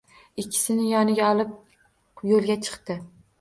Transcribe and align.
Ikkisini 0.43 0.85
yoniga 0.93 1.27
olib 1.35 1.53
yo'lga 2.31 2.57
chiqdi. 2.67 2.99